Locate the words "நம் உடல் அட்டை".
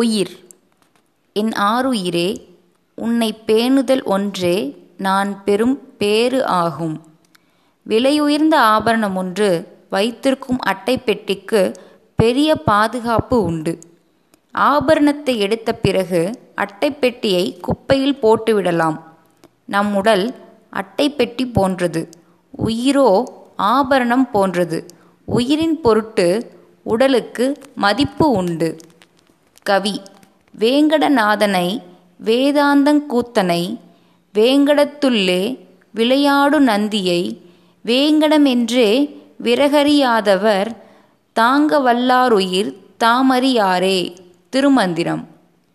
19.74-21.06